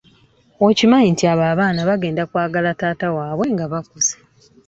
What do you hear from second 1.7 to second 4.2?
bagenda kwagala taata waabwe nga bakuze.